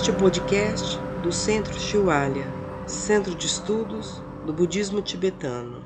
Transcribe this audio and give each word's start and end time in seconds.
Este 0.00 0.12
podcast 0.12 0.96
do 1.24 1.32
Centro 1.32 1.74
Shiwalya, 1.74 2.46
Centro 2.86 3.34
de 3.34 3.46
Estudos 3.46 4.20
do 4.46 4.52
Budismo 4.52 5.02
Tibetano. 5.02 5.84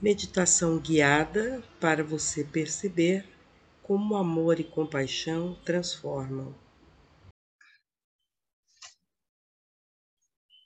Meditação 0.00 0.80
guiada 0.80 1.62
para 1.78 2.02
você 2.02 2.42
perceber 2.42 3.28
como 3.82 4.16
amor 4.16 4.58
e 4.58 4.64
compaixão 4.64 5.54
transformam. 5.66 6.58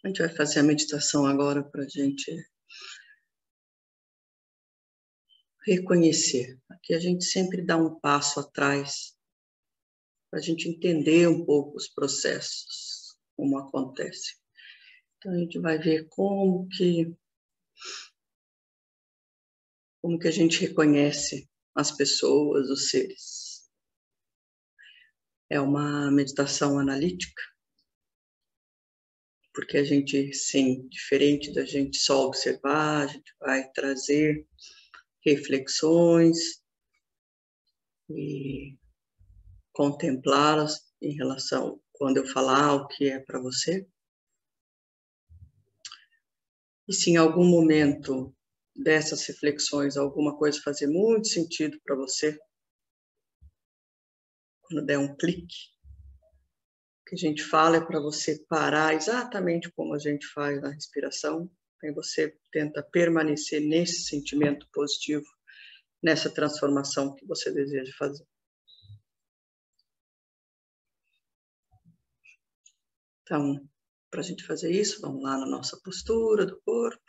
A 0.05 0.07
gente 0.07 0.21
vai 0.21 0.29
fazer 0.29 0.61
a 0.61 0.63
meditação 0.63 1.27
agora 1.27 1.61
para 1.61 1.83
a 1.83 1.89
gente 1.89 2.31
reconhecer. 5.67 6.57
Aqui 6.71 6.95
a 6.95 7.01
gente 7.01 7.25
sempre 7.25 7.67
dá 7.67 7.77
um 7.77 7.99
passo 7.99 8.39
atrás 8.39 9.15
para 10.35 10.41
a 10.41 10.43
gente 10.43 10.69
entender 10.69 11.29
um 11.29 11.45
pouco 11.45 11.77
os 11.77 11.87
processos, 11.87 13.17
como 13.37 13.57
acontece. 13.57 14.35
Então 15.17 15.33
a 15.33 15.37
gente 15.37 15.61
vai 15.61 15.79
ver 15.79 16.09
como 16.09 16.67
que 16.71 17.17
como 20.03 20.19
que 20.19 20.27
a 20.27 20.33
gente 20.33 20.59
reconhece 20.61 21.49
as 21.73 21.97
pessoas, 21.97 22.69
os 22.69 22.91
seres. 22.91 23.71
É 25.49 25.61
uma 25.61 26.11
meditação 26.11 26.81
analítica, 26.81 27.43
porque 29.55 29.79
a 29.79 29.85
gente, 29.85 30.35
sim, 30.35 30.89
diferente 30.89 31.55
da 31.55 31.65
gente 31.65 31.97
só 31.97 32.27
observar, 32.27 33.05
a 33.05 33.07
gente 33.07 33.33
vai 33.39 33.71
trazer 33.71 34.45
reflexões 35.25 36.61
e 38.11 38.77
contemplá-las 39.75 40.81
em 41.03 41.15
relação 41.15 41.81
quando 41.93 42.17
eu 42.17 42.27
falar 42.27 42.75
o 42.75 42.87
que 42.87 43.09
é 43.09 43.19
para 43.19 43.41
você. 43.41 43.87
E 46.89 46.95
se 46.95 47.11
em 47.11 47.17
algum 47.17 47.45
momento 47.45 48.35
dessas 48.75 49.27
reflexões 49.27 49.97
alguma 49.97 50.37
coisa 50.37 50.61
fazer 50.63 50.87
muito 50.87 51.29
sentido 51.29 51.79
para 51.85 51.97
você, 51.97 52.39
quando 54.63 54.87
der 54.87 54.99
um 54.99 55.15
clique, 55.17 55.73
o 57.01 57.05
que 57.07 57.17
a 57.17 57.19
gente 57.19 57.43
fala 57.43 57.77
é 57.77 57.85
para 57.85 58.01
você 58.01 58.45
parar 58.49 58.95
exatamente 58.95 59.71
como 59.73 59.95
a 59.95 59.99
gente 59.99 60.27
faz 60.29 60.61
na 60.61 60.71
respiração, 60.71 61.51
aí 61.83 61.93
você 61.93 62.37
tenta 62.53 62.83
permanecer 62.83 63.61
nesse 63.61 64.05
sentimento 64.05 64.69
positivo, 64.73 65.27
nessa 66.03 66.31
transformação 66.31 67.15
que 67.15 67.27
você 67.27 67.53
deseja 67.53 67.93
fazer. 67.99 68.25
Então, 73.25 73.67
para 74.11 74.21
a 74.21 74.23
gente 74.23 74.45
fazer 74.45 74.71
isso, 74.71 75.01
vamos 75.01 75.23
lá 75.23 75.39
na 75.39 75.47
nossa 75.47 75.81
postura 75.83 76.45
do 76.45 76.61
corpo. 76.61 77.03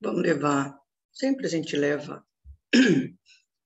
Vamos 0.00 0.22
levar, 0.22 0.78
sempre 1.12 1.46
a 1.46 1.48
gente 1.50 1.76
leva, 1.76 2.24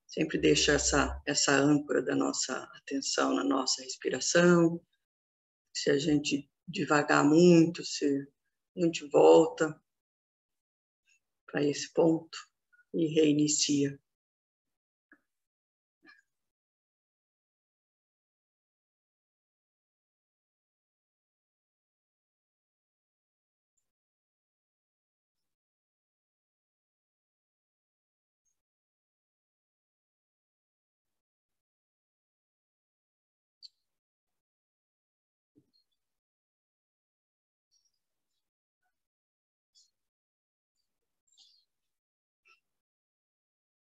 sempre 0.08 0.38
deixa 0.38 0.72
essa, 0.72 1.22
essa 1.26 1.52
âncora 1.52 2.02
da 2.02 2.16
nossa 2.16 2.56
atenção 2.74 3.34
na 3.34 3.44
nossa 3.44 3.82
respiração. 3.82 4.82
Se 5.74 5.90
a 5.90 5.98
gente 5.98 6.50
devagar 6.66 7.22
muito, 7.22 7.84
se 7.84 8.26
a 8.74 8.80
gente 8.80 9.06
volta 9.10 9.78
para 11.46 11.62
esse 11.62 11.92
ponto 11.92 12.38
e 12.94 13.14
reinicia. 13.14 14.00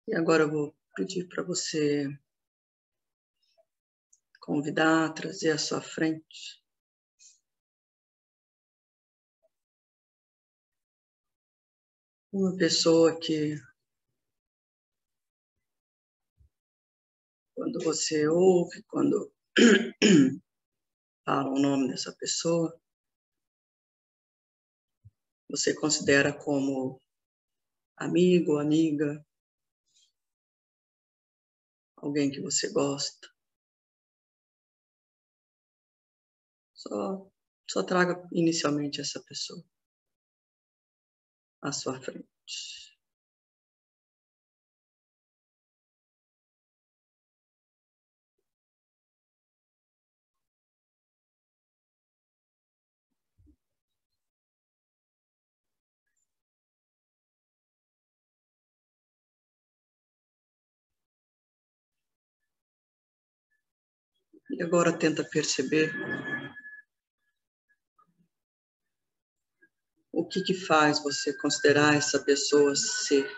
E 0.09 0.15
agora 0.15 0.43
eu 0.43 0.49
vou 0.49 0.73
pedir 0.95 1.27
para 1.27 1.43
você 1.43 2.07
convidar, 4.39 5.13
trazer 5.13 5.51
à 5.51 5.57
sua 5.57 5.81
frente 5.81 6.63
uma 12.31 12.55
pessoa 12.55 13.19
que, 13.19 13.55
quando 17.53 17.83
você 17.83 18.29
ouve, 18.29 18.81
quando 18.83 19.29
fala 21.25 21.49
o 21.49 21.59
nome 21.59 21.89
dessa 21.89 22.15
pessoa, 22.15 22.79
você 25.49 25.75
considera 25.75 26.31
como 26.31 27.01
amigo, 27.97 28.57
amiga, 28.57 29.26
alguém 31.97 32.31
que 32.31 32.41
você 32.41 32.71
gosta. 32.71 33.27
Só, 36.73 37.29
só 37.69 37.83
traga 37.83 38.27
inicialmente 38.31 39.01
essa 39.01 39.21
pessoa 39.23 39.63
à 41.61 41.71
sua 41.71 41.99
frente. 42.01 42.86
E 64.49 64.63
agora 64.63 64.97
tenta 64.97 65.23
perceber 65.23 65.93
o 70.11 70.25
que, 70.25 70.41
que 70.41 70.53
faz 70.53 71.03
você 71.03 71.37
considerar 71.37 71.95
essa 71.95 72.23
pessoa 72.23 72.75
ser 72.75 73.29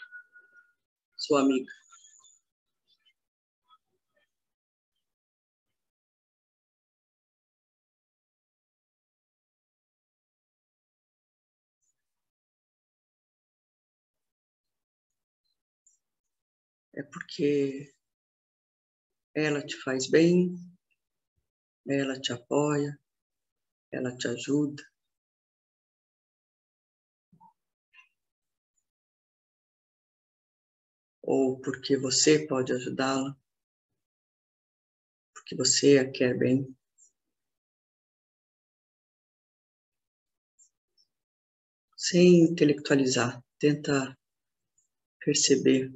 sua 1.17 1.41
amiga. 1.41 1.71
É 16.95 17.03
porque 17.03 17.93
ela 19.33 19.65
te 19.65 19.75
faz 19.77 20.09
bem, 20.09 20.55
ela 21.89 22.19
te 22.19 22.31
apoia, 22.31 22.99
ela 23.91 24.15
te 24.15 24.27
ajuda. 24.27 24.83
Ou 31.23 31.59
porque 31.61 31.95
você 31.97 32.45
pode 32.45 32.73
ajudá-la, 32.73 33.35
porque 35.33 35.55
você 35.55 35.97
a 35.97 36.11
quer 36.11 36.37
bem. 36.37 36.75
Sem 41.97 42.43
intelectualizar, 42.43 43.43
tenta 43.59 44.17
perceber 45.19 45.91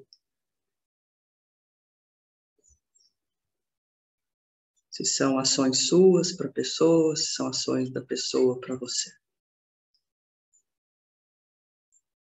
se 4.94 5.04
são 5.06 5.40
ações 5.40 5.88
suas 5.88 6.32
para 6.32 6.48
a 6.48 6.52
pessoa, 6.52 7.16
se 7.16 7.34
são 7.34 7.48
ações 7.48 7.90
da 7.90 8.02
pessoa 8.02 8.60
para 8.60 8.76
você. 8.76 9.12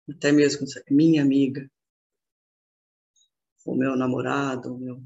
Até 0.10 0.32
mesmo 0.32 0.66
minha 0.90 1.22
amiga, 1.22 1.70
o 3.66 3.76
meu 3.76 3.98
namorado, 3.98 4.74
o 4.74 4.80
meu 4.80 5.04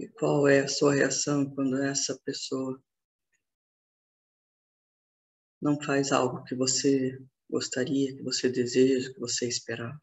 E 0.00 0.08
qual 0.08 0.48
é 0.48 0.60
a 0.60 0.66
sua 0.66 0.94
reação 0.94 1.44
quando 1.54 1.76
essa 1.82 2.18
pessoa 2.24 2.82
não 5.60 5.78
faz 5.78 6.10
algo 6.10 6.42
que 6.44 6.54
você 6.54 7.22
gostaria, 7.50 8.16
que 8.16 8.22
você 8.22 8.48
deseja, 8.48 9.12
que 9.12 9.20
você 9.20 9.46
esperava? 9.46 10.00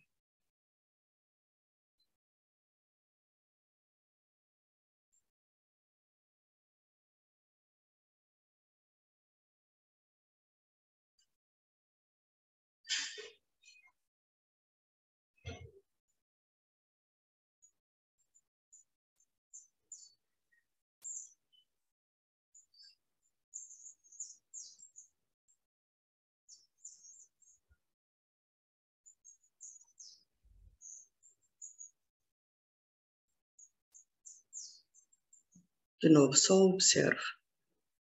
De 36.01 36.09
novo, 36.09 36.35
só 36.35 36.55
observa, 36.55 37.21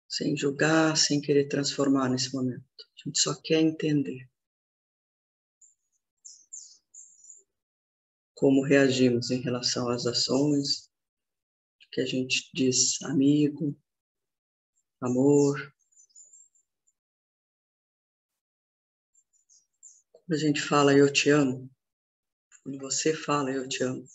sem 0.08 0.36
julgar, 0.36 0.96
sem 0.96 1.20
querer 1.20 1.48
transformar 1.48 2.08
nesse 2.08 2.32
momento. 2.32 2.64
A 2.64 3.08
gente 3.08 3.18
só 3.18 3.34
quer 3.42 3.60
entender 3.60 4.28
como 8.34 8.64
reagimos 8.64 9.30
em 9.30 9.40
relação 9.40 9.88
às 9.88 10.06
ações 10.06 10.90
que 11.92 12.00
a 12.00 12.06
gente 12.06 12.48
diz 12.54 13.02
amigo, 13.02 13.76
amor. 15.00 15.74
Quando 20.12 20.32
a 20.32 20.36
gente 20.36 20.62
fala 20.62 20.96
eu 20.96 21.12
te 21.12 21.30
amo, 21.30 21.68
quando 22.62 22.78
você 22.78 23.12
fala 23.12 23.50
eu 23.50 23.68
te 23.68 23.82
amo, 23.82 24.06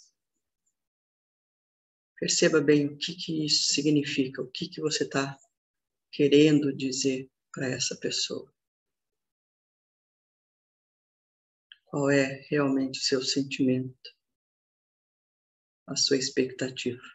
Perceba 2.17 2.61
bem 2.61 2.87
o 2.87 2.97
que, 2.97 3.13
que 3.13 3.45
isso 3.45 3.73
significa, 3.73 4.41
o 4.41 4.49
que, 4.49 4.69
que 4.69 4.79
você 4.79 5.03
está 5.03 5.37
querendo 6.11 6.73
dizer 6.73 7.29
para 7.51 7.67
essa 7.67 7.95
pessoa. 7.97 8.53
Qual 11.85 12.09
é 12.09 12.45
realmente 12.49 12.99
o 12.99 13.03
seu 13.03 13.21
sentimento, 13.21 14.11
a 15.87 15.95
sua 15.95 16.17
expectativa. 16.17 17.14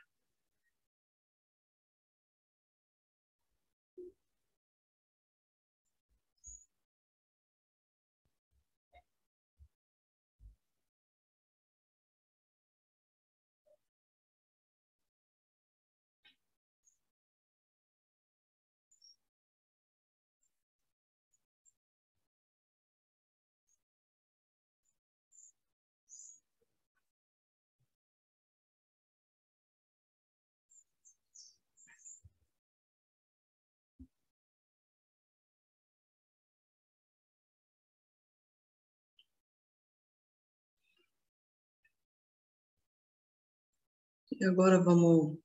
E 44.40 44.44
agora 44.46 44.82
vamos 44.82 45.38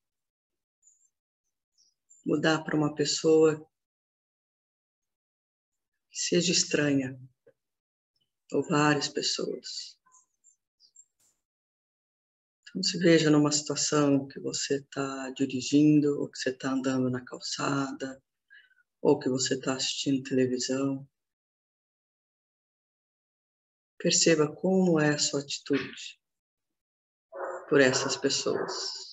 mudar 2.25 2.63
para 2.63 2.77
uma 2.77 2.95
pessoa 2.95 3.59
que 6.09 6.17
seja 6.17 6.53
estranha, 6.53 7.19
ou 8.53 8.63
várias 8.63 9.09
pessoas. 9.09 9.99
Então, 12.69 12.81
se 12.81 12.97
veja 12.97 13.29
numa 13.29 13.51
situação 13.51 14.29
que 14.29 14.39
você 14.39 14.77
está 14.77 15.29
dirigindo, 15.31 16.17
ou 16.21 16.31
que 16.31 16.39
você 16.39 16.51
está 16.51 16.71
andando 16.71 17.09
na 17.09 17.21
calçada, 17.25 18.23
ou 19.01 19.19
que 19.19 19.27
você 19.27 19.55
está 19.55 19.73
assistindo 19.73 20.23
televisão. 20.23 21.05
Perceba 23.97 24.55
como 24.55 25.01
é 25.01 25.15
a 25.15 25.19
sua 25.19 25.41
atitude 25.41 26.17
por 27.69 27.81
essas 27.81 28.15
pessoas. 28.15 29.04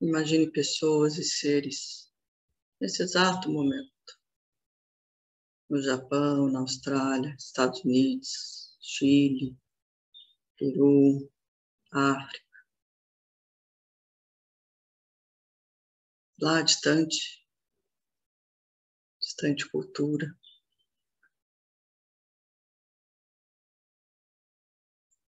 Imagine 0.00 0.50
pessoas 0.50 1.18
e 1.18 1.22
seres 1.22 2.10
nesse 2.80 3.02
exato 3.02 3.50
momento. 3.50 3.90
No 5.68 5.82
Japão, 5.82 6.50
na 6.50 6.60
Austrália, 6.60 7.36
Estados 7.38 7.84
Unidos, 7.84 8.76
Chile, 8.80 9.54
Peru, 10.56 11.30
África. 11.92 12.46
Lá 16.40 16.62
distante, 16.62 17.46
distante 19.20 19.68
cultura. 19.70 20.34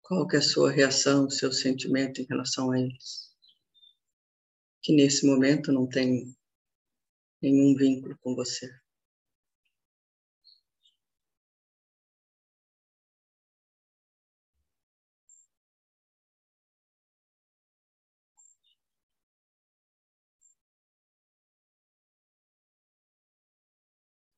Qual 0.03 0.27
que 0.27 0.35
é 0.35 0.39
a 0.39 0.43
sua 0.43 0.69
reação, 0.69 1.25
o 1.25 1.31
seu 1.31 1.51
sentimento 1.51 2.21
em 2.21 2.25
relação 2.25 2.71
a 2.71 2.79
eles? 2.79 3.30
Que 4.81 4.93
nesse 4.93 5.25
momento 5.25 5.71
não 5.71 5.87
tem 5.87 6.35
nenhum 7.41 7.75
vínculo 7.75 8.17
com 8.21 8.35
você. 8.35 8.69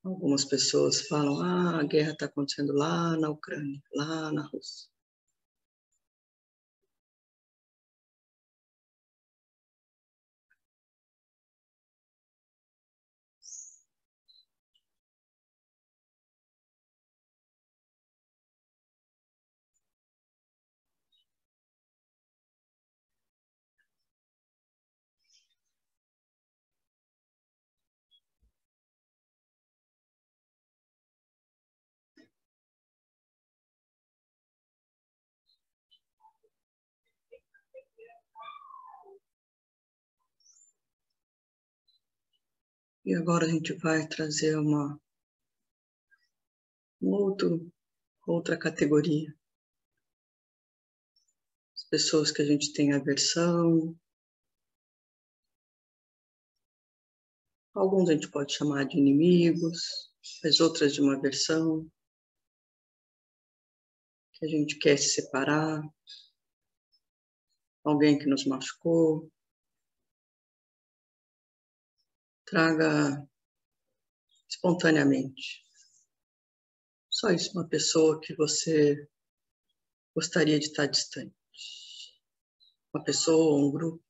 Algumas 0.03 0.43
pessoas 0.43 1.07
falam: 1.07 1.41
ah, 1.41 1.79
a 1.79 1.83
guerra 1.83 2.11
está 2.11 2.25
acontecendo 2.25 2.73
lá 2.73 3.17
na 3.17 3.29
Ucrânia, 3.29 3.81
lá 3.95 4.31
na 4.33 4.45
Rússia. 4.47 4.92
E 43.05 43.13
agora 43.15 43.45
a 43.45 43.49
gente 43.49 43.73
vai 43.73 44.07
trazer 44.07 44.57
uma, 44.57 44.97
um 47.01 47.09
outro, 47.09 47.69
outra 48.25 48.57
categoria. 48.57 49.29
As 51.75 51.83
pessoas 51.89 52.31
que 52.31 52.41
a 52.41 52.45
gente 52.45 52.71
tem 52.71 52.93
aversão. 52.93 53.93
Alguns 57.73 58.09
a 58.09 58.13
gente 58.13 58.31
pode 58.31 58.53
chamar 58.53 58.85
de 58.85 58.97
inimigos, 58.97 60.09
as 60.45 60.61
outras 60.61 60.93
de 60.93 61.01
uma 61.01 61.17
aversão. 61.17 61.85
Que 64.31 64.45
a 64.45 64.47
gente 64.47 64.79
quer 64.79 64.95
se 64.97 65.09
separar. 65.09 65.81
Alguém 67.83 68.17
que 68.17 68.27
nos 68.27 68.45
machucou. 68.45 69.29
Traga 72.53 73.27
espontaneamente. 74.47 75.63
Só 77.09 77.31
isso, 77.31 77.51
uma 77.53 77.67
pessoa 77.67 78.21
que 78.21 78.35
você 78.35 79.09
gostaria 80.15 80.59
de 80.59 80.67
estar 80.67 80.85
distante. 80.85 81.33
Uma 82.93 83.03
pessoa 83.03 83.55
ou 83.55 83.67
um 83.67 83.71
grupo. 83.71 84.03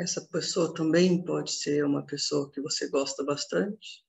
Essa 0.00 0.26
pessoa 0.28 0.72
também 0.72 1.22
pode 1.22 1.52
ser 1.52 1.84
uma 1.84 2.02
pessoa 2.06 2.50
que 2.50 2.58
você 2.58 2.88
gosta 2.88 3.22
bastante, 3.22 4.02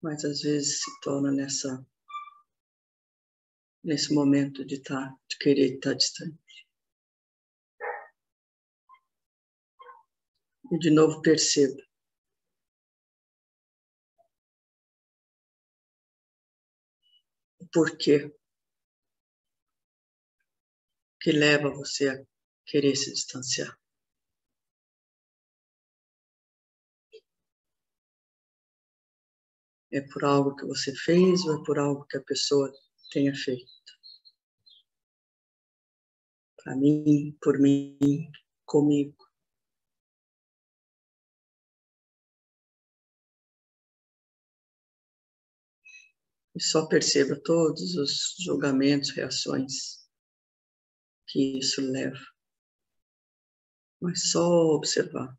mas 0.00 0.24
às 0.24 0.42
vezes 0.42 0.80
se 0.80 1.00
torna 1.00 1.32
nessa 1.32 1.84
nesse 3.82 4.14
momento 4.14 4.64
de 4.64 4.80
tá, 4.80 5.12
de 5.28 5.36
querer 5.38 5.74
estar 5.74 5.94
distante. 5.94 6.68
E 10.70 10.78
de 10.78 10.90
novo 10.92 11.20
perceba. 11.20 11.82
O 17.58 17.66
porquê 17.72 18.32
que 21.20 21.32
leva 21.32 21.70
você 21.70 22.08
a 22.08 22.24
querer 22.64 22.94
se 22.94 23.12
distanciar. 23.12 23.76
É 29.96 30.02
por 30.02 30.26
algo 30.26 30.54
que 30.54 30.66
você 30.66 30.94
fez 30.94 31.42
ou 31.46 31.58
é 31.58 31.64
por 31.64 31.78
algo 31.78 32.04
que 32.04 32.18
a 32.18 32.22
pessoa 32.22 32.70
tenha 33.10 33.34
feito? 33.34 33.72
Para 36.62 36.76
mim, 36.76 37.34
por 37.40 37.58
mim, 37.58 38.30
comigo. 38.66 39.16
E 46.54 46.62
só 46.62 46.86
perceba 46.86 47.40
todos 47.42 47.94
os 47.96 48.34
julgamentos, 48.38 49.16
reações 49.16 50.06
que 51.26 51.58
isso 51.58 51.80
leva. 51.80 52.20
Mas 53.98 54.30
só 54.30 54.46
observar. 54.74 55.34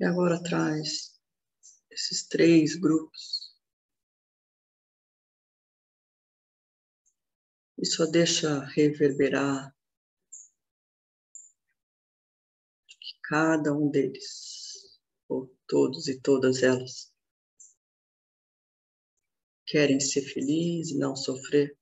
E 0.00 0.04
agora 0.04 0.40
traz 0.42 1.18
esses 1.90 2.26
três 2.28 2.76
grupos. 2.76 3.48
E 7.76 7.84
só 7.84 8.06
deixa 8.06 8.64
reverberar 8.66 9.74
que 12.86 13.18
cada 13.22 13.72
um 13.72 13.90
deles, 13.90 14.98
ou 15.28 15.52
todos 15.66 16.08
e 16.08 16.20
todas 16.20 16.62
elas, 16.62 17.12
querem 19.66 20.00
ser 20.00 20.22
felizes 20.22 20.92
e 20.92 20.98
não 20.98 21.14
sofrer, 21.14 21.76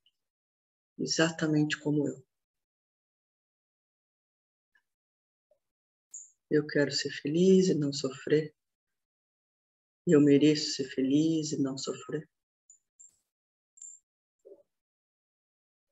exatamente 0.99 1.79
como 1.81 2.09
eu. 2.09 2.26
Eu 6.51 6.67
quero 6.67 6.93
ser 6.93 7.11
feliz 7.11 7.69
e 7.69 7.75
não 7.75 7.93
sofrer. 7.93 8.55
Eu 10.07 10.21
mereço 10.21 10.75
ser 10.75 10.89
feliz 10.91 11.53
e 11.53 11.61
não 11.61 11.77
sofrer. 11.77 12.29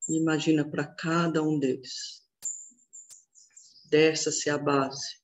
Imagina 0.08 0.68
para 0.68 0.86
cada 0.86 1.42
um 1.42 1.58
deles. 1.58 2.22
Dessa 3.86 4.30
ser 4.30 4.50
a 4.50 4.58
base 4.58 5.20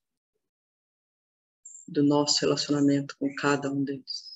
do 1.87 2.03
nosso 2.03 2.41
relacionamento 2.41 3.15
com 3.17 3.33
cada 3.35 3.71
um 3.71 3.83
deles. 3.83 4.30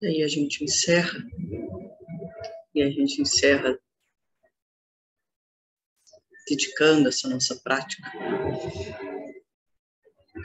E 0.00 0.06
aí 0.06 0.22
a 0.22 0.28
gente 0.28 0.64
encerra, 0.64 1.18
e 2.74 2.82
a 2.82 2.90
gente 2.90 3.20
encerra 3.22 3.78
dedicando 6.48 7.08
essa 7.08 7.28
nossa 7.28 7.56
prática, 7.60 8.10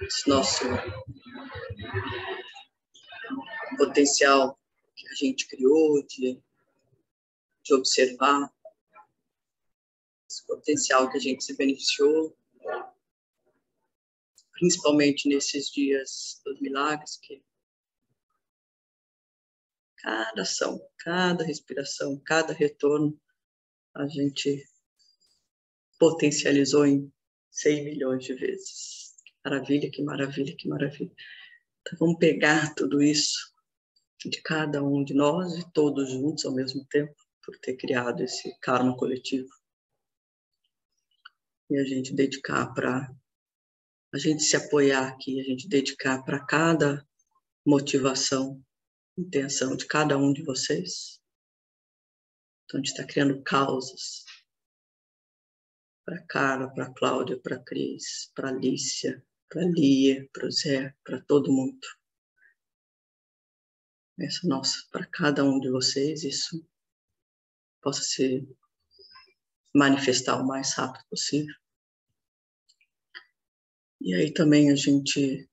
esse 0.06 0.28
nosso 0.28 0.64
potencial 3.78 4.60
que 4.96 5.08
a 5.08 5.16
gente 5.16 5.48
criou 5.48 6.06
de, 6.06 6.40
de 7.64 7.74
observar, 7.74 8.54
esse 10.30 10.46
potencial 10.46 11.10
que 11.10 11.18
a 11.18 11.22
gente 11.22 11.44
se 11.44 11.56
beneficiou, 11.56 12.36
principalmente 14.54 15.28
nesses 15.28 15.68
dias 15.68 16.42
dos 16.46 16.60
milagres, 16.62 17.18
que 17.22 17.44
cada 19.98 20.42
ação, 20.42 20.82
cada 21.00 21.44
respiração, 21.44 22.22
cada 22.26 22.54
retorno, 22.54 23.20
a 23.96 24.08
gente 24.08 24.64
potencializou 26.00 26.86
em 26.86 27.12
100 27.52 27.84
milhões 27.86 28.26
de 28.26 28.34
vezes. 28.34 29.14
Que 29.26 29.34
maravilha, 29.46 29.92
que 29.92 30.04
maravilha, 30.04 30.56
que 30.58 30.68
maravilha. 30.68 31.14
Então 31.82 31.98
vamos 32.00 32.18
pegar 32.18 32.74
tudo 32.76 33.02
isso 33.02 33.54
de 34.26 34.42
cada 34.42 34.82
um 34.84 35.04
de 35.04 35.14
nós 35.14 35.54
e 35.58 35.72
todos 35.74 36.12
juntos 36.12 36.46
ao 36.46 36.54
mesmo 36.54 36.86
tempo, 36.86 37.14
por 37.44 37.58
ter 37.60 37.76
criado 37.76 38.24
esse 38.24 38.58
karma 38.62 38.96
coletivo. 38.96 39.50
E 41.70 41.78
a 41.78 41.84
gente 41.84 42.14
dedicar 42.14 42.74
para 42.74 43.14
a 44.14 44.18
gente 44.18 44.44
se 44.44 44.56
apoiar 44.56 45.08
aqui, 45.08 45.40
a 45.40 45.44
gente 45.44 45.68
dedicar 45.68 46.24
para 46.24 46.46
cada 46.46 47.06
motivação 47.66 48.64
intenção 49.18 49.76
de 49.76 49.86
cada 49.86 50.18
um 50.18 50.32
de 50.34 50.44
vocês. 50.44 51.20
Então, 52.66 52.80
a 52.80 52.84
gente 52.84 52.92
está 52.92 53.06
criando 53.06 53.42
causas 53.44 54.26
para 56.06 56.22
Carla, 56.26 56.74
para 56.74 56.94
Cláudia, 56.94 57.40
para 57.40 57.60
Cris, 57.60 58.32
para 58.36 58.50
Alicia, 58.50 59.24
para 59.50 59.64
Lia, 59.64 60.28
para 60.34 60.48
o 60.48 60.52
Zé, 60.52 60.96
para 61.04 61.22
todo 61.22 61.52
mundo. 61.52 61.80
Essa 64.20 64.48
nossa, 64.48 64.78
para 64.92 65.06
cada 65.06 65.44
um 65.44 65.60
de 65.60 65.70
vocês, 65.70 66.24
isso 66.24 66.68
possa 67.82 68.02
se 68.02 68.48
manifestar 69.74 70.40
o 70.40 70.46
mais 70.46 70.74
rápido 70.74 71.04
possível. 71.10 71.63
E 74.04 74.14
aí 74.14 74.32
também 74.32 74.70
a 74.70 74.76
gente 74.76 75.50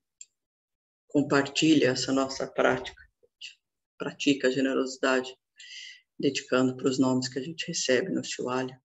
compartilha 1.07 1.89
essa 1.89 2.11
nossa 2.11 2.45
prática 2.45 3.01
pratica 4.01 4.47
a 4.47 4.51
generosidade, 4.51 5.37
dedicando 6.19 6.75
para 6.75 6.89
os 6.89 6.97
nomes 6.97 7.27
que 7.27 7.37
a 7.37 7.41
gente 7.41 7.67
recebe 7.67 8.09
no 8.09 8.23
Shiwalya. 8.23 8.81